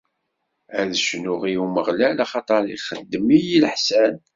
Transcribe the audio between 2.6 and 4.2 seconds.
ixeddem-iyi leḥsan.